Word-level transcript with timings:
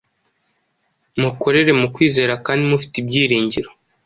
Mukorere 1.21 1.71
mu 1.79 1.87
kwizera 1.93 2.33
kandi 2.45 2.61
mufite 2.71 2.95
n’ibyiringiro; 2.99 3.69